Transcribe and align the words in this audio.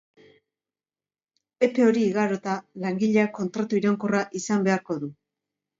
Epe 1.67 1.85
hori 1.89 2.07
igarota, 2.13 2.57
langileak 2.87 3.33
kontratu 3.39 3.83
iraunkorra 3.83 4.27
izan 4.43 4.71
beharko 4.71 5.01
du. 5.07 5.17